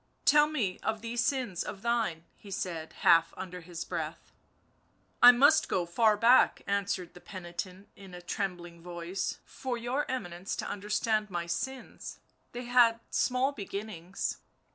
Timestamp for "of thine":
1.61-2.23